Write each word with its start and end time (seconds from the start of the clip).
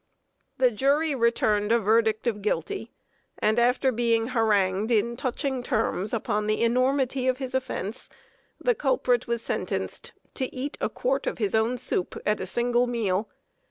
The 0.57 0.71
jury 0.71 1.13
returned 1.13 1.71
a 1.71 1.77
verdict 1.77 2.25
of 2.25 2.41
guilty, 2.41 2.91
and, 3.37 3.59
after 3.59 3.91
being 3.91 4.29
harangued 4.29 4.89
in 4.89 5.15
touching 5.15 5.61
terms 5.61 6.11
upon 6.11 6.47
the 6.47 6.63
enormity 6.63 7.27
of 7.27 7.37
his 7.37 7.53
offense, 7.53 8.09
the 8.59 8.73
culprit 8.73 9.27
was 9.27 9.43
sentenced 9.43 10.13
to 10.33 10.47
eat 10.51 10.75
a 10.81 10.89
quart 10.89 11.27
of 11.27 11.37
his 11.37 11.53
own 11.53 11.77
soup 11.77 12.19
at 12.25 12.39
a 12.41 12.47
single 12.47 12.87
meal. 12.87 13.29